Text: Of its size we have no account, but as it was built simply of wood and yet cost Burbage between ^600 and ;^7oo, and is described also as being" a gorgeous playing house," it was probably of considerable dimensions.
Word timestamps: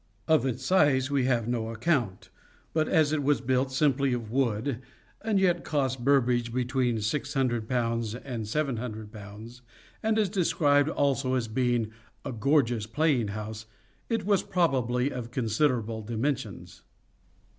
Of 0.27 0.47
its 0.47 0.65
size 0.65 1.11
we 1.11 1.25
have 1.25 1.47
no 1.47 1.69
account, 1.69 2.29
but 2.73 2.87
as 2.87 3.13
it 3.13 3.21
was 3.21 3.39
built 3.39 3.71
simply 3.71 4.13
of 4.13 4.31
wood 4.31 4.81
and 5.21 5.39
yet 5.39 5.63
cost 5.63 6.03
Burbage 6.03 6.51
between 6.51 6.95
^600 6.97 7.35
and 8.25 8.45
;^7oo, 8.45 9.61
and 10.01 10.17
is 10.17 10.29
described 10.29 10.89
also 10.89 11.35
as 11.35 11.47
being" 11.47 11.91
a 12.25 12.31
gorgeous 12.31 12.87
playing 12.87 13.27
house," 13.27 13.67
it 14.09 14.25
was 14.25 14.41
probably 14.41 15.11
of 15.11 15.29
considerable 15.29 16.01
dimensions. 16.01 16.81